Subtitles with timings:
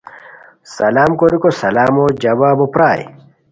[0.77, 3.03] سلام کوریکو سلامو جوابو پرائے